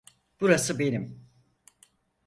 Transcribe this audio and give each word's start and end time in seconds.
Burası 0.41 0.79
benim! 0.79 1.27